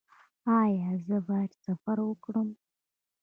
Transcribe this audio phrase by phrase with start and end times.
[0.59, 2.49] ایا زه باید سفر وکړم؟